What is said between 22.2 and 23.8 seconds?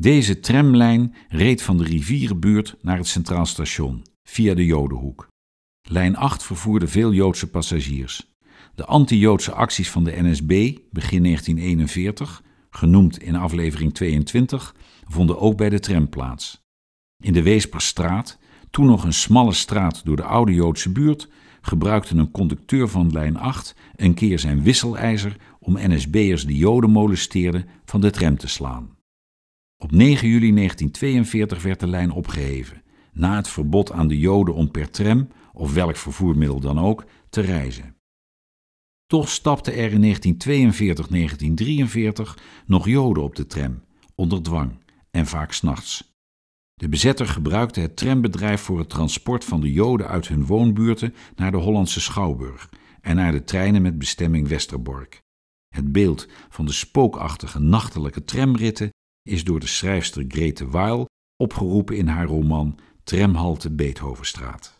conducteur van lijn 8